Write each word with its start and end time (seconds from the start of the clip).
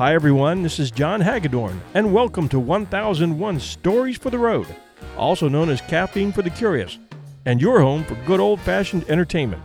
Hi, 0.00 0.14
everyone. 0.14 0.62
This 0.62 0.78
is 0.78 0.90
John 0.90 1.20
Hagedorn, 1.20 1.78
and 1.92 2.14
welcome 2.14 2.48
to 2.48 2.58
1001 2.58 3.60
Stories 3.60 4.16
for 4.16 4.30
the 4.30 4.38
Road, 4.38 4.66
also 5.18 5.46
known 5.46 5.68
as 5.68 5.82
Caffeine 5.82 6.32
for 6.32 6.40
the 6.40 6.48
Curious, 6.48 6.98
and 7.44 7.60
your 7.60 7.82
home 7.82 8.04
for 8.04 8.14
good 8.24 8.40
old 8.40 8.60
fashioned 8.60 9.04
entertainment. 9.10 9.62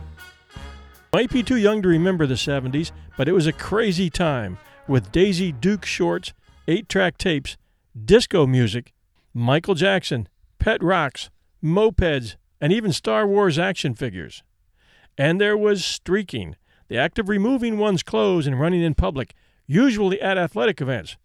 Might 1.14 1.30
be 1.30 1.42
too 1.42 1.56
young 1.56 1.80
to 1.80 1.88
remember 1.88 2.26
the 2.26 2.34
70s, 2.34 2.90
but 3.16 3.28
it 3.28 3.32
was 3.32 3.46
a 3.46 3.52
crazy 3.52 4.10
time 4.10 4.58
with 4.86 5.10
Daisy 5.10 5.52
Duke 5.52 5.86
shorts, 5.86 6.34
8 6.68 6.86
track 6.86 7.16
tapes, 7.16 7.56
disco 8.04 8.46
music, 8.46 8.92
Michael 9.32 9.74
Jackson, 9.74 10.28
pet 10.58 10.82
rocks, 10.82 11.30
mopeds, 11.64 12.36
and 12.60 12.74
even 12.74 12.92
Star 12.92 13.26
Wars 13.26 13.58
action 13.58 13.94
figures. 13.94 14.42
And 15.16 15.40
there 15.40 15.56
was 15.56 15.82
streaking, 15.82 16.56
the 16.88 16.98
act 16.98 17.18
of 17.18 17.30
removing 17.30 17.78
one's 17.78 18.02
clothes 18.02 18.46
and 18.46 18.60
running 18.60 18.82
in 18.82 18.94
public 18.94 19.34
usually 19.66 20.20
at 20.20 20.38
athletic 20.38 20.80
events, 20.80 21.16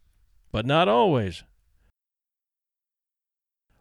but 0.51 0.65
not 0.65 0.87
always. 0.87 1.43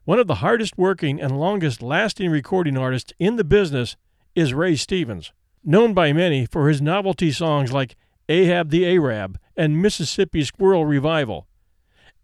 One 0.05 0.19
of 0.19 0.27
the 0.27 0.37
hardest 0.37 0.77
working 0.77 1.21
and 1.21 1.39
longest 1.39 1.83
lasting 1.83 2.31
recording 2.31 2.77
artists 2.77 3.13
in 3.19 3.37
the 3.37 3.45
business 3.45 3.97
is 4.35 4.55
Ray 4.55 4.77
Stevens, 4.77 5.33
known 5.63 5.95
by 5.95 6.13
many 6.13 6.47
for 6.47 6.69
his 6.69 6.81
novelty 6.81 7.31
songs 7.31 7.73
like 7.73 7.97
Ahab 8.29 8.71
the 8.71 8.87
Arab 8.87 9.39
and 9.57 9.83
Mississippi 9.83 10.45
Squirrel 10.45 10.87
Revival, 10.87 11.47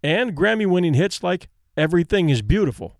and 0.01 0.35
Grammy 0.35 0.65
winning 0.65 0.93
hits 0.93 1.21
like 1.21 1.49
Everything 1.75 2.29
is 2.29 2.41
Beautiful. 2.41 2.99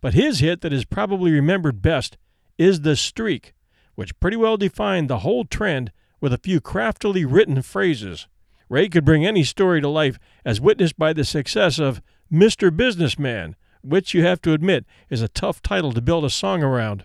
But 0.00 0.14
his 0.14 0.40
hit 0.40 0.60
that 0.60 0.72
is 0.72 0.84
probably 0.84 1.30
remembered 1.30 1.82
best 1.82 2.18
is 2.58 2.82
The 2.82 2.96
Streak, 2.96 3.54
which 3.94 4.18
pretty 4.20 4.36
well 4.36 4.56
defined 4.56 5.08
the 5.08 5.18
whole 5.18 5.44
trend 5.44 5.92
with 6.20 6.32
a 6.32 6.38
few 6.38 6.60
craftily 6.60 7.24
written 7.24 7.62
phrases. 7.62 8.28
Ray 8.72 8.88
could 8.88 9.04
bring 9.04 9.26
any 9.26 9.44
story 9.44 9.82
to 9.82 9.88
life, 9.88 10.18
as 10.46 10.58
witnessed 10.58 10.96
by 10.96 11.12
the 11.12 11.26
success 11.26 11.78
of 11.78 12.00
Mr. 12.32 12.74
Businessman, 12.74 13.54
which 13.82 14.14
you 14.14 14.24
have 14.24 14.40
to 14.40 14.54
admit 14.54 14.86
is 15.10 15.20
a 15.20 15.28
tough 15.28 15.60
title 15.60 15.92
to 15.92 16.00
build 16.00 16.24
a 16.24 16.30
song 16.30 16.62
around. 16.62 17.04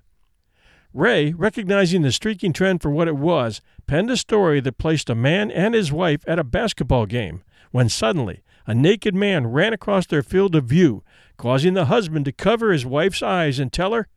Ray, 0.93 1.33
recognizing 1.33 2.03
the 2.03 2.13
streaking 2.13 2.53
trend 2.53 2.81
for 2.81 2.89
what 2.89 3.09
it 3.09 3.17
was, 3.17 3.59
penned 3.85 4.09
a 4.09 4.15
story 4.15 4.61
that 4.61 4.77
placed 4.77 5.09
a 5.09 5.13
man 5.13 5.51
and 5.51 5.73
his 5.73 5.91
wife 5.91 6.21
at 6.25 6.39
a 6.39 6.45
basketball 6.45 7.05
game 7.05 7.43
when 7.71 7.89
suddenly 7.89 8.43
a 8.65 8.73
naked 8.73 9.13
man 9.13 9.47
ran 9.47 9.73
across 9.73 10.05
their 10.05 10.23
field 10.23 10.55
of 10.55 10.63
view, 10.63 11.03
causing 11.35 11.73
the 11.73 11.87
husband 11.87 12.23
to 12.23 12.31
cover 12.31 12.71
his 12.71 12.85
wife's 12.85 13.21
eyes 13.21 13.59
and 13.59 13.73
tell 13.73 13.91
her, 13.91 14.07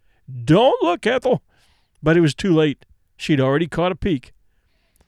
Don't 0.44 0.80
look, 0.84 1.04
Ethel! 1.04 1.42
But 2.00 2.16
it 2.16 2.20
was 2.20 2.36
too 2.36 2.54
late. 2.54 2.86
She'd 3.16 3.40
already 3.40 3.66
caught 3.66 3.90
a 3.90 3.96
peek. 3.96 4.32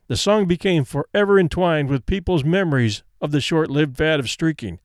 The 0.08 0.16
song 0.16 0.46
became 0.46 0.84
forever 0.84 1.38
entwined 1.38 1.88
with 1.88 2.06
people's 2.06 2.44
memories 2.44 3.02
of 3.20 3.30
the 3.30 3.40
short 3.40 3.70
lived 3.70 3.96
fad 3.96 4.20
of 4.20 4.28
streaking. 4.28 4.80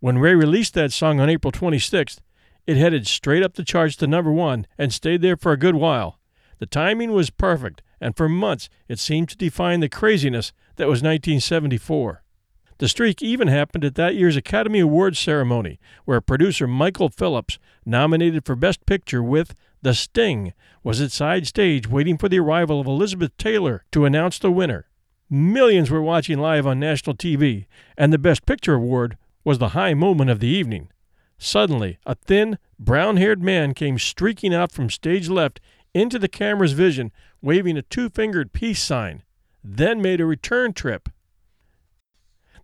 When 0.00 0.18
Ray 0.18 0.34
released 0.34 0.74
that 0.74 0.92
song 0.92 1.20
on 1.20 1.30
April 1.30 1.52
26th, 1.52 2.18
it 2.66 2.76
headed 2.76 3.06
straight 3.06 3.42
up 3.42 3.54
the 3.54 3.64
charts 3.64 3.94
to 3.96 4.06
number 4.06 4.32
one 4.32 4.66
and 4.78 4.92
stayed 4.92 5.20
there 5.20 5.36
for 5.36 5.52
a 5.52 5.58
good 5.58 5.74
while. 5.74 6.18
The 6.58 6.66
timing 6.66 7.12
was 7.12 7.30
perfect, 7.30 7.82
and 8.00 8.16
for 8.16 8.28
months 8.28 8.68
it 8.88 8.98
seemed 8.98 9.28
to 9.30 9.36
define 9.36 9.80
the 9.80 9.88
craziness 9.88 10.52
that 10.76 10.88
was 10.88 11.02
1974. 11.02 12.23
The 12.78 12.88
streak 12.88 13.22
even 13.22 13.48
happened 13.48 13.84
at 13.84 13.94
that 13.94 14.16
year's 14.16 14.36
Academy 14.36 14.80
Awards 14.80 15.18
ceremony, 15.18 15.78
where 16.04 16.20
producer 16.20 16.66
Michael 16.66 17.08
Phillips, 17.08 17.58
nominated 17.86 18.44
for 18.44 18.56
Best 18.56 18.84
Picture 18.84 19.22
with 19.22 19.54
The 19.82 19.94
Sting, 19.94 20.52
was 20.82 21.00
at 21.00 21.12
side 21.12 21.46
stage 21.46 21.88
waiting 21.88 22.18
for 22.18 22.28
the 22.28 22.40
arrival 22.40 22.80
of 22.80 22.86
Elizabeth 22.86 23.36
Taylor 23.38 23.84
to 23.92 24.04
announce 24.04 24.38
the 24.38 24.50
winner. 24.50 24.86
Millions 25.30 25.90
were 25.90 26.02
watching 26.02 26.38
live 26.38 26.66
on 26.66 26.80
national 26.80 27.14
TV, 27.16 27.66
and 27.96 28.12
the 28.12 28.18
Best 28.18 28.44
Picture 28.44 28.74
award 28.74 29.16
was 29.44 29.58
the 29.58 29.68
high 29.68 29.94
moment 29.94 30.30
of 30.30 30.40
the 30.40 30.48
evening. 30.48 30.88
Suddenly, 31.38 31.98
a 32.04 32.14
thin, 32.14 32.58
brown 32.78 33.18
haired 33.18 33.42
man 33.42 33.74
came 33.74 33.98
streaking 33.98 34.52
out 34.54 34.72
from 34.72 34.90
stage 34.90 35.28
left 35.28 35.60
into 35.92 36.18
the 36.18 36.28
camera's 36.28 36.72
vision, 36.72 37.12
waving 37.40 37.76
a 37.76 37.82
two 37.82 38.08
fingered 38.08 38.52
peace 38.52 38.82
sign, 38.82 39.22
then 39.62 40.02
made 40.02 40.20
a 40.20 40.26
return 40.26 40.72
trip 40.72 41.08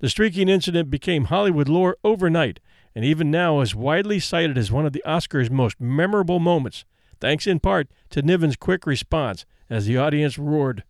the 0.01 0.09
streaking 0.09 0.49
incident 0.49 0.91
became 0.91 1.27
Hollywood 1.27 1.69
lore 1.69 1.97
overnight, 2.03 2.59
and 2.95 3.05
even 3.05 3.31
now 3.31 3.61
is 3.61 3.75
widely 3.75 4.19
cited 4.19 4.57
as 4.59 4.73
one 4.73 4.87
of 4.87 4.93
the 4.93 5.03
Oscars' 5.07 5.51
most 5.51 5.81
memorable 5.81 6.41
moments, 6.41 6.85
thanks 7.21 7.47
in 7.47 7.61
part 7.61 7.89
to 8.09 8.23
Niven's 8.23 8.57
quick 8.57 8.87
response 8.87 9.45
as 9.69 9.87
the 9.87 9.99
audience 9.99 10.39
roared. 10.39 10.85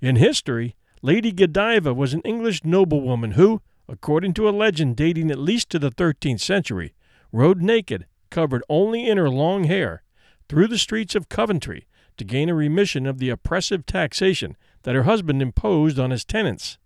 In 0.00 0.16
history, 0.16 0.74
Lady 1.02 1.30
Godiva 1.30 1.92
was 1.92 2.14
an 2.14 2.22
English 2.22 2.64
noblewoman 2.64 3.32
who, 3.32 3.60
according 3.86 4.32
to 4.34 4.48
a 4.48 4.50
legend 4.50 4.96
dating 4.96 5.30
at 5.30 5.38
least 5.38 5.68
to 5.70 5.78
the 5.78 5.90
13th 5.90 6.40
century, 6.40 6.94
rode 7.32 7.60
naked, 7.60 8.06
covered 8.30 8.64
only 8.68 9.06
in 9.06 9.18
her 9.18 9.28
long 9.28 9.64
hair, 9.64 10.02
through 10.48 10.68
the 10.68 10.78
streets 10.78 11.14
of 11.14 11.28
Coventry 11.28 11.86
to 12.16 12.24
gain 12.24 12.48
a 12.48 12.54
remission 12.54 13.06
of 13.06 13.18
the 13.18 13.28
oppressive 13.28 13.84
taxation 13.84 14.56
that 14.84 14.94
her 14.94 15.02
husband 15.02 15.42
imposed 15.42 15.98
on 15.98 16.10
his 16.10 16.24
tenants 16.24 16.78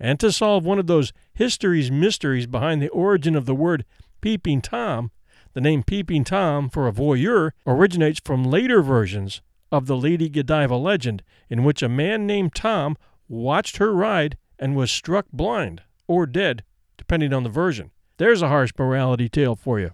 and 0.00 0.18
to 0.18 0.32
solve 0.32 0.64
one 0.64 0.78
of 0.78 0.86
those 0.86 1.12
history's 1.34 1.90
mysteries 1.90 2.46
behind 2.46 2.80
the 2.80 2.88
origin 2.88 3.36
of 3.36 3.44
the 3.44 3.54
word 3.54 3.84
peeping 4.20 4.62
Tom, 4.62 5.10
the 5.52 5.60
name 5.60 5.82
peeping 5.82 6.24
Tom 6.24 6.70
for 6.70 6.88
a 6.88 6.92
voyeur 6.92 7.52
originates 7.66 8.20
from 8.24 8.44
later 8.44 8.82
versions 8.82 9.42
of 9.70 9.86
the 9.86 9.96
Lady 9.96 10.28
Godiva 10.28 10.76
legend, 10.76 11.22
in 11.48 11.64
which 11.64 11.82
a 11.82 11.88
man 11.88 12.26
named 12.26 12.54
Tom 12.54 12.96
watched 13.28 13.76
her 13.76 13.92
ride 13.94 14.36
and 14.58 14.74
was 14.74 14.90
struck 14.90 15.26
blind 15.32 15.82
or 16.08 16.26
dead, 16.26 16.64
depending 16.96 17.32
on 17.32 17.42
the 17.42 17.48
version. 17.48 17.90
There's 18.16 18.42
a 18.42 18.48
harsh 18.48 18.72
morality 18.78 19.28
tale 19.28 19.54
for 19.54 19.78
you. 19.78 19.92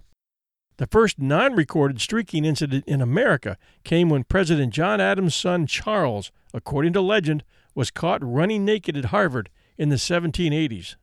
The 0.78 0.86
first 0.86 1.18
non 1.18 1.54
recorded 1.54 2.00
streaking 2.00 2.44
incident 2.44 2.84
in 2.86 3.00
America 3.00 3.56
came 3.82 4.10
when 4.10 4.24
President 4.24 4.74
John 4.74 5.00
Adams' 5.00 5.34
son 5.34 5.66
Charles, 5.66 6.30
according 6.52 6.92
to 6.94 7.00
legend, 7.00 7.44
was 7.74 7.90
caught 7.90 8.22
running 8.22 8.64
naked 8.64 8.96
at 8.96 9.06
Harvard 9.06 9.48
in 9.78 9.88
the 9.88 9.96
1780s. 9.96 10.96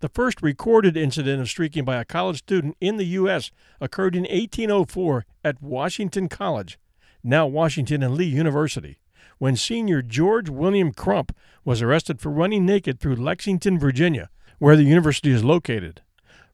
The 0.00 0.08
first 0.08 0.40
recorded 0.40 0.96
incident 0.96 1.42
of 1.42 1.48
streaking 1.48 1.84
by 1.84 1.96
a 1.96 2.06
college 2.06 2.38
student 2.38 2.74
in 2.80 2.96
the 2.96 3.04
U.S. 3.04 3.50
occurred 3.82 4.16
in 4.16 4.22
1804 4.22 5.26
at 5.44 5.62
Washington 5.62 6.28
College, 6.28 6.78
now 7.22 7.46
Washington 7.46 8.02
and 8.02 8.14
Lee 8.14 8.24
University, 8.24 8.98
when 9.36 9.56
senior 9.56 10.00
George 10.00 10.48
William 10.48 10.92
Crump 10.92 11.36
was 11.66 11.82
arrested 11.82 12.18
for 12.18 12.30
running 12.30 12.64
naked 12.64 12.98
through 12.98 13.16
Lexington, 13.16 13.78
Virginia, 13.78 14.30
where 14.58 14.74
the 14.74 14.84
university 14.84 15.30
is 15.30 15.44
located. 15.44 16.00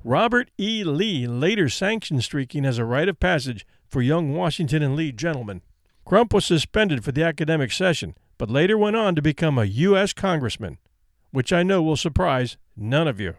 Robert 0.02 0.50
E. 0.58 0.82
Lee 0.82 1.28
later 1.28 1.69
sanctioned 1.69 2.25
streaking 2.25 2.64
as 2.64 2.78
a 2.78 2.84
rite 2.84 3.08
of 3.08 3.20
passage 3.20 3.64
for 3.88 4.02
young 4.02 4.34
Washington 4.34 4.82
and 4.82 4.96
Lee 4.96 5.12
gentlemen. 5.12 5.62
Crump 6.04 6.34
was 6.34 6.44
suspended 6.44 7.04
for 7.04 7.12
the 7.12 7.22
academic 7.22 7.70
session, 7.70 8.16
but 8.38 8.50
later 8.50 8.76
went 8.76 8.96
on 8.96 9.14
to 9.14 9.22
become 9.22 9.56
a 9.56 9.64
U.S. 9.64 10.12
congressman 10.12 10.78
which 11.36 11.52
I 11.52 11.62
know 11.62 11.82
will 11.82 11.98
surprise 11.98 12.56
none 12.74 13.06
of 13.06 13.20
you. 13.20 13.34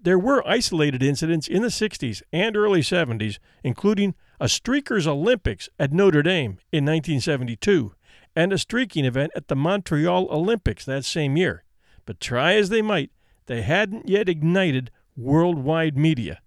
There 0.00 0.20
were 0.20 0.46
isolated 0.46 1.02
incidents 1.02 1.48
in 1.48 1.62
the 1.62 1.68
60s 1.68 2.22
and 2.32 2.56
early 2.56 2.80
70s, 2.80 3.40
including 3.64 4.14
a 4.38 4.44
Streakers 4.44 5.04
Olympics 5.04 5.68
at 5.80 5.92
Notre 5.92 6.22
Dame 6.22 6.58
in 6.70 6.84
1972 6.84 7.92
and 8.36 8.52
a 8.52 8.56
streaking 8.56 9.04
event 9.04 9.32
at 9.34 9.48
the 9.48 9.56
Montreal 9.56 10.28
Olympics 10.30 10.84
that 10.84 11.04
same 11.04 11.36
year. 11.36 11.64
But 12.06 12.20
try 12.20 12.54
as 12.54 12.68
they 12.68 12.82
might, 12.82 13.10
they 13.46 13.62
hadn't 13.62 14.08
yet 14.08 14.28
ignited 14.28 14.92
worldwide 15.16 15.98
media. 15.98 16.40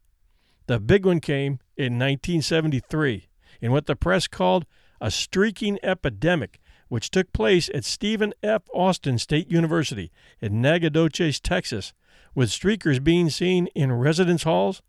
The 0.68 0.80
big 0.80 1.06
one 1.06 1.20
came 1.20 1.60
in 1.76 2.00
1973 2.00 3.28
in 3.60 3.74
what 3.74 3.88
the 3.88 3.98
press 3.98 4.26
called 4.26 4.66
a 5.02 5.12
streaking 5.12 5.80
epidemic, 5.84 6.61
which 6.92 7.10
took 7.10 7.32
place 7.32 7.70
at 7.74 7.86
Stephen 7.86 8.34
F. 8.44 8.64
Austin 8.74 9.18
State 9.18 9.50
University 9.50 10.12
in 10.42 10.62
Nacogdoches, 10.62 11.40
Texas, 11.40 11.94
with 12.36 12.50
streakers 12.50 13.02
being 13.02 13.30
seen 13.30 13.68
in 13.68 13.94
residence 13.94 14.44
halls, 14.44 14.82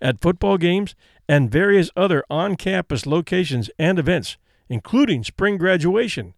at 0.00 0.20
football 0.20 0.58
games, 0.58 0.94
and 1.28 1.50
various 1.50 1.90
other 1.96 2.22
on 2.30 2.54
campus 2.54 3.04
locations 3.04 3.68
and 3.80 3.98
events, 3.98 4.36
including 4.68 5.24
spring 5.24 5.58
graduation. 5.58 6.34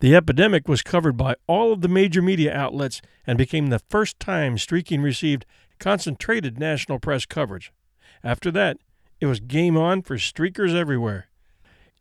The 0.00 0.16
epidemic 0.16 0.66
was 0.66 0.82
covered 0.82 1.16
by 1.16 1.36
all 1.46 1.72
of 1.72 1.80
the 1.80 1.86
major 1.86 2.20
media 2.20 2.52
outlets 2.52 3.00
and 3.24 3.38
became 3.38 3.68
the 3.68 3.82
first 3.88 4.18
time 4.18 4.58
streaking 4.58 5.00
received 5.00 5.46
concentrated 5.78 6.58
national 6.58 6.98
press 6.98 7.24
coverage. 7.24 7.72
After 8.24 8.50
that, 8.50 8.78
it 9.20 9.26
was 9.26 9.38
game 9.38 9.76
on 9.76 10.02
for 10.02 10.16
streakers 10.16 10.74
everywhere. 10.74 11.28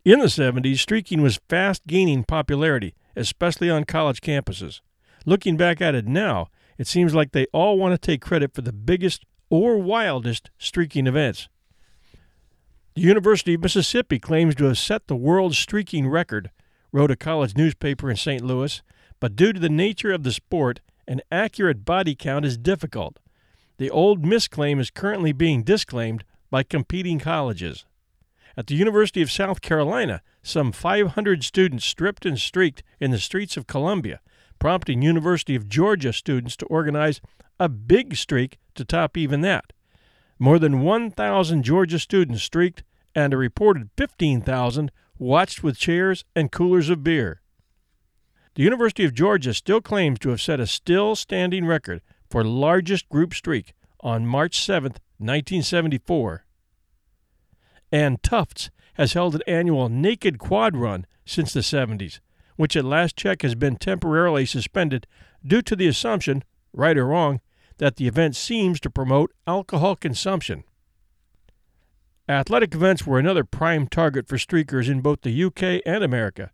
In 0.07 0.19
the 0.19 0.27
70s, 0.27 0.79
streaking 0.79 1.21
was 1.21 1.41
fast 1.49 1.85
gaining 1.85 2.23
popularity, 2.23 2.95
especially 3.17 3.69
on 3.69 3.83
college 3.83 4.21
campuses. 4.21 4.79
Looking 5.25 5.57
back 5.57 5.81
at 5.81 5.95
it 5.95 6.07
now, 6.07 6.47
it 6.77 6.87
seems 6.87 7.13
like 7.13 7.33
they 7.33 7.45
all 7.51 7.77
want 7.77 7.91
to 7.91 7.97
take 7.97 8.21
credit 8.21 8.53
for 8.53 8.61
the 8.61 8.71
biggest 8.71 9.25
or 9.49 9.77
wildest 9.77 10.49
streaking 10.57 11.07
events. 11.07 11.49
The 12.95 13.01
University 13.01 13.55
of 13.55 13.63
Mississippi 13.63 14.17
claims 14.17 14.55
to 14.55 14.63
have 14.67 14.77
set 14.77 15.07
the 15.07 15.15
world 15.17 15.55
streaking 15.55 16.07
record, 16.07 16.51
wrote 16.93 17.11
a 17.11 17.17
college 17.17 17.57
newspaper 17.57 18.09
in 18.09 18.15
St. 18.15 18.41
Louis, 18.41 18.81
but 19.19 19.35
due 19.35 19.51
to 19.51 19.59
the 19.59 19.67
nature 19.67 20.13
of 20.13 20.23
the 20.23 20.31
sport, 20.31 20.79
an 21.05 21.19
accurate 21.33 21.83
body 21.83 22.15
count 22.15 22.45
is 22.45 22.57
difficult. 22.57 23.19
The 23.77 23.89
Ole 23.89 24.15
Miss 24.15 24.47
claim 24.47 24.79
is 24.79 24.89
currently 24.89 25.33
being 25.33 25.63
disclaimed 25.63 26.23
by 26.49 26.63
competing 26.63 27.19
colleges. 27.19 27.83
At 28.57 28.65
the 28.65 28.75
University 28.75 29.21
of 29.21 29.31
South 29.31 29.61
Carolina, 29.61 30.23
some 30.41 30.71
500 30.71 31.43
students 31.43 31.85
stripped 31.85 32.25
and 32.25 32.39
streaked 32.39 32.81
in 32.99 33.11
the 33.11 33.19
streets 33.19 33.55
of 33.55 33.67
Columbia, 33.67 34.19
prompting 34.57 35.03
University 35.03 35.55
of 35.55 35.69
Georgia 35.69 36.11
students 36.11 36.57
to 36.57 36.65
organize 36.65 37.21
a 37.59 37.69
big 37.69 38.15
streak 38.15 38.57
to 38.73 38.83
top 38.83 39.15
even 39.15 39.41
that. 39.41 39.73
More 40.39 40.57
than 40.57 40.81
1,000 40.81 41.61
Georgia 41.61 41.99
students 41.99 42.41
streaked, 42.41 42.83
and 43.13 43.31
a 43.31 43.37
reported 43.37 43.91
15,000 43.95 44.91
watched 45.19 45.61
with 45.61 45.77
chairs 45.77 46.25
and 46.35 46.51
coolers 46.51 46.89
of 46.89 47.03
beer. 47.03 47.41
The 48.55 48.63
University 48.63 49.05
of 49.05 49.13
Georgia 49.13 49.53
still 49.53 49.81
claims 49.81 50.17
to 50.19 50.29
have 50.29 50.41
set 50.41 50.59
a 50.59 50.65
still 50.65 51.15
standing 51.15 51.67
record 51.67 52.01
for 52.27 52.43
largest 52.43 53.07
group 53.07 53.35
streak 53.35 53.73
on 53.99 54.25
March 54.25 54.59
7, 54.59 54.93
1974. 55.19 56.46
And 57.91 58.21
Tufts 58.21 58.69
has 58.95 59.13
held 59.13 59.35
an 59.35 59.41
annual 59.47 59.89
naked 59.89 60.39
quad 60.39 60.75
run 60.75 61.05
since 61.25 61.53
the 61.53 61.61
70s, 61.61 62.19
which 62.55 62.75
at 62.75 62.85
last 62.85 63.15
check 63.15 63.41
has 63.43 63.55
been 63.55 63.75
temporarily 63.75 64.45
suspended 64.45 65.07
due 65.45 65.61
to 65.61 65.75
the 65.75 65.87
assumption, 65.87 66.43
right 66.73 66.97
or 66.97 67.05
wrong, 67.05 67.39
that 67.77 67.97
the 67.97 68.07
event 68.07 68.35
seems 68.35 68.79
to 68.79 68.89
promote 68.89 69.31
alcohol 69.45 69.95
consumption. 69.95 70.63
Athletic 72.27 72.75
events 72.75 73.05
were 73.05 73.19
another 73.19 73.43
prime 73.43 73.87
target 73.87 74.27
for 74.27 74.37
streakers 74.37 74.89
in 74.89 75.01
both 75.01 75.21
the 75.21 75.43
UK 75.43 75.81
and 75.85 76.03
America. 76.03 76.51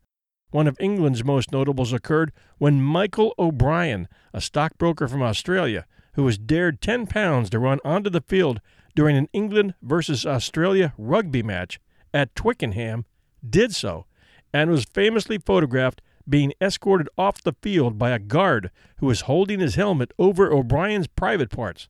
One 0.52 0.68
of 0.68 0.78
England's 0.80 1.24
most 1.24 1.52
notables 1.52 1.94
occurred 1.94 2.32
when 2.60 2.80
Michael 2.80 3.34
O'Brien, 3.40 4.08
a 4.34 4.42
stockbroker 4.42 5.08
from 5.08 5.24
Australia, 5.24 5.88
who 6.14 6.24
was 6.24 6.38
dared 6.38 6.80
10 6.80 7.08
pounds 7.08 7.50
to 7.50 7.58
run 7.58 7.80
onto 7.84 8.12
the 8.12 8.22
field 8.22 8.62
during 8.96 9.18
an 9.18 9.30
England 9.34 9.74
versus 9.82 10.26
Australia 10.26 10.94
rugby 10.98 11.44
match 11.44 11.80
at 12.14 12.36
Twickenham, 12.36 13.06
did 13.48 13.74
so, 13.74 14.06
and 14.54 14.70
was 14.70 14.86
famously 14.86 15.38
photographed 15.38 16.02
being 16.28 16.54
escorted 16.62 17.10
off 17.18 17.44
the 17.44 17.56
field 17.62 17.98
by 17.98 18.12
a 18.12 18.20
guard 18.20 18.72
who 18.98 19.08
was 19.08 19.22
holding 19.22 19.60
his 19.60 19.76
helmet 19.76 20.14
over 20.18 20.52
O'Brien's 20.52 21.08
private 21.08 21.50
parts. 21.50 21.90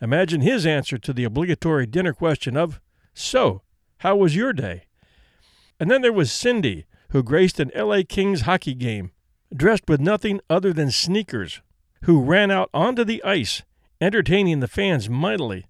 Imagine 0.00 0.40
his 0.40 0.66
answer 0.66 0.98
to 0.98 1.12
the 1.12 1.24
obligatory 1.24 1.86
dinner 1.86 2.12
question 2.12 2.56
of, 2.56 2.80
So, 3.14 3.62
how 3.98 4.16
was 4.16 4.34
your 4.34 4.52
day? 4.52 4.84
And 5.78 5.90
then 5.90 6.00
there 6.02 6.12
was 6.12 6.32
Cindy, 6.32 6.86
who 7.10 7.22
graced 7.22 7.60
an 7.60 7.70
LA 7.74 8.00
Kings 8.08 8.42
hockey 8.42 8.74
game, 8.74 9.12
dressed 9.54 9.84
with 9.88 10.00
nothing 10.00 10.40
other 10.48 10.72
than 10.72 10.90
sneakers, 10.90 11.60
who 12.04 12.22
ran 12.22 12.50
out 12.50 12.70
onto 12.72 13.04
the 13.04 13.22
ice, 13.22 13.62
entertaining 14.00 14.60
the 14.60 14.68
fans 14.68 15.08
mightily, 15.08 15.66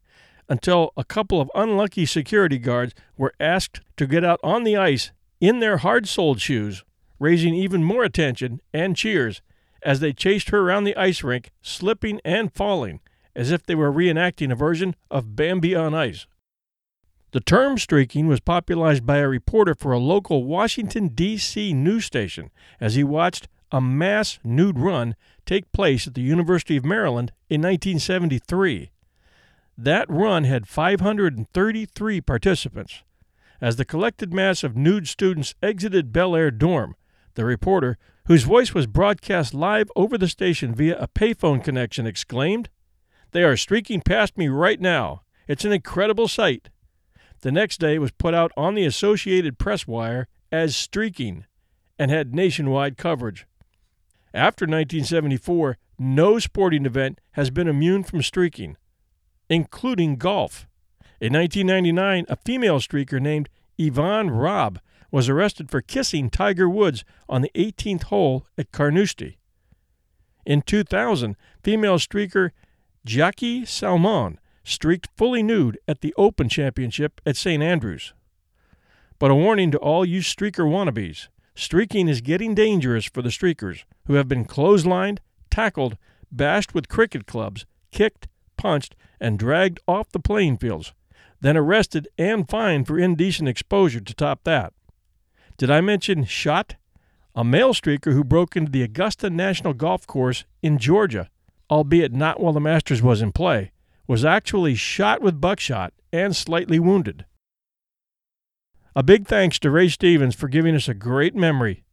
until 0.51 0.93
a 0.99 1.05
couple 1.05 1.41
of 1.41 1.51
unlucky 1.55 2.05
security 2.05 2.59
guards 2.59 2.93
were 3.17 3.33
asked 3.41 3.81
to 3.97 4.07
get 4.07 4.25
out 4.25 4.41
on 4.43 4.65
the 4.65 4.77
ice 4.77 5.13
in 5.41 5.61
their 5.61 5.79
hard 5.79 6.07
soled 6.07 6.41
shoes 6.41 6.85
raising 7.21 7.55
even 7.55 7.85
more 7.85 8.03
attention 8.03 8.61
and 8.75 8.97
cheers 8.97 9.43
as 9.83 10.01
they 10.01 10.13
chased 10.13 10.49
her 10.49 10.61
around 10.61 10.85
the 10.85 10.97
ice 10.97 11.23
rink, 11.23 11.51
slipping 11.63 12.21
and 12.25 12.53
falling, 12.53 13.01
as 13.37 13.53
if 13.53 13.65
they 13.65 13.75
were 13.75 13.93
reenacting 13.93 14.51
a 14.51 14.57
version 14.57 14.97
of 15.11 15.37
Bambi 15.37 15.75
on 15.75 15.95
Ice. 15.95 16.27
The 17.33 17.41
term 17.41 17.79
streaking 17.79 18.27
was 18.27 18.41
popularized 18.41 19.07
by 19.07 19.19
a 19.19 19.29
reporter 19.29 19.77
for 19.77 19.93
a 19.93 19.99
local 19.99 20.45
Washington, 20.45 21.09
D.C. 21.09 21.73
news 21.73 22.05
station 22.05 22.51
as 22.81 22.97
he 22.97 23.05
watched 23.05 23.47
a 23.71 23.81
mass 23.81 24.41
nude 24.43 24.81
run 24.81 25.15
take 25.47 25.71
place 25.71 26.09
at 26.09 26.15
the 26.15 26.23
University 26.23 26.77
of 26.77 26.85
Maryland 26.85 27.31
in 27.49 27.63
1973. 27.63 28.91
That 29.77 30.09
run 30.11 30.45
had 30.45 30.69
533 30.69 32.21
participants. 32.21 33.03
As 33.61 33.77
the 33.77 33.85
collected 33.85 34.33
mass 34.33 34.65
of 34.65 34.77
nude 34.77 35.07
students 35.09 35.55
exited 35.63 36.13
Bel 36.13 36.35
Air 36.35 36.51
dorm, 36.51 36.97
the 37.35 37.45
reporter, 37.45 37.99
whose 38.27 38.45
voice 38.45 38.75
was 38.75 38.87
broadcast 38.87 39.55
live 39.55 39.91
over 39.97 40.17
the 40.17 40.29
station 40.29 40.75
via 40.75 40.99
a 40.99 41.09
payphone 41.09 41.63
connection, 41.63 42.07
exclaimed, 42.07 42.69
They 43.33 43.43
are 43.43 43.57
streaking 43.57 44.01
past 44.01 44.37
me 44.39 44.49
right 44.49 44.81
now. 44.81 45.23
It's 45.47 45.65
an 45.65 45.73
incredible 45.73 46.29
sight. 46.29 46.69
The 47.41 47.53
next 47.53 47.79
day 47.79 47.99
was 47.99 48.11
put 48.11 48.35
out 48.35 48.53
on 48.57 48.75
the 48.75 48.85
Associated 48.85 49.59
Press 49.59 49.87
wire 49.87 50.29
as 50.53 50.77
streaking 50.77 51.47
and 51.99 52.11
had 52.11 52.35
nationwide 52.35 52.97
coverage. 52.97 53.47
After 54.33 54.65
1974, 54.65 55.77
no 55.99 56.39
sporting 56.39 56.87
event 56.87 57.21
has 57.33 57.51
been 57.51 57.69
immune 57.69 58.05
from 58.05 58.23
streaking, 58.23 58.77
including 59.51 60.17
golf. 60.17 60.67
In 61.21 61.35
1999, 61.35 62.25
a 62.29 62.37
female 62.37 62.79
streaker 62.79 63.21
named 63.21 63.51
Yvonne 63.77 64.31
Rabb 64.31 64.81
was 65.11 65.29
arrested 65.29 65.71
for 65.71 65.83
kissing 65.83 66.31
Tiger 66.31 66.69
Woods 66.69 67.05
on 67.29 67.43
the 67.43 67.51
18th 67.55 68.05
hole 68.05 68.47
at 68.57 68.73
Carnoustie. 68.73 69.39
In 70.47 70.63
2000, 70.63 71.37
female 71.63 71.99
streaker 71.99 72.53
Jackie 73.05 73.67
Salmon 73.67 74.39
streaked 74.63 75.09
fully 75.17 75.43
nude 75.43 75.79
at 75.89 76.01
the 76.01 76.15
Open 76.17 76.49
Championship 76.49 77.21
at 77.27 77.37
St. 77.37 77.63
Andrews. 77.63 78.15
But 79.19 79.31
a 79.31 79.35
warning 79.35 79.71
to 79.73 79.79
all 79.79 80.05
you 80.07 80.21
streaker 80.21 80.65
wannabes 80.65 81.29
streaking 81.55 82.09
is 82.09 82.21
getting 82.21 82.55
dangerous 82.55 83.05
for 83.05 83.21
the 83.21 83.29
streakers, 83.29 83.85
who 84.07 84.15
have 84.15 84.29
been 84.29 84.47
clotheslined, 84.47 85.19
tackled, 85.51 85.99
bashed 86.33 86.73
with 86.73 86.89
cricket 86.89 87.27
clubs, 87.27 87.67
kicked, 87.91 88.29
punched, 88.61 88.95
and 89.19 89.39
dragged 89.39 89.81
off 89.89 90.13
the 90.13 90.21
playing 90.21 90.59
fields, 90.59 90.93
then 91.41 91.57
arrested 91.57 92.07
and 92.19 92.47
fined 92.47 92.87
for 92.87 92.99
indecent 92.99 93.49
exposure 93.49 94.01
to 94.01 94.15
top 94.15 94.45
that. 94.45 94.75
Did 95.57 95.71
I 95.71 95.81
mention 95.81 96.25
shot? 96.25 96.77
A 97.35 97.43
male 97.43 97.73
streaker 97.73 98.13
who 98.13 98.23
broke 98.23 98.57
into 98.57 98.71
the 98.71 98.83
Augusta 98.83 99.31
National 99.31 99.73
Golf 99.73 100.07
Course 100.07 100.45
in 100.63 100.79
Georgia, 100.79 101.31
albeit 101.71 102.13
not 102.13 102.39
while 102.39 102.53
the 102.53 102.61
Masters 102.61 103.03
was 103.03 103.23
in 103.23 103.33
play, 103.33 103.73
was 104.07 104.25
actually 104.25 104.75
shot 104.75 105.23
with 105.23 105.41
buckshot 105.41 105.95
and 106.13 106.37
slightly 106.37 106.79
wounded. 106.79 107.25
A 108.95 109.03
big 109.03 109.27
thanks 109.27 109.59
to 109.61 109.71
Ray 109.71 109.89
Stevens 109.89 110.35
for 110.35 110.49
giving 110.49 110.75
us 110.75 110.89
a 110.89 110.95
great 110.95 111.35
memory. 111.35 111.85